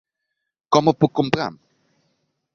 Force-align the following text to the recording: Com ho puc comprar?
Com 0.77 0.89
ho 0.89 0.95
puc 1.03 1.15
comprar? 1.21 1.47